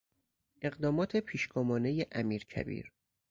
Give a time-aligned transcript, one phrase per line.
[0.61, 2.91] اقدامات پیشگامانهی امیرکبیر